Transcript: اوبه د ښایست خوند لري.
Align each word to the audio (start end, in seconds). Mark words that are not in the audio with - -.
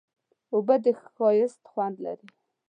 اوبه 0.53 0.75
د 0.83 0.85
ښایست 1.03 1.61
خوند 1.69 1.95
لري. 2.05 2.27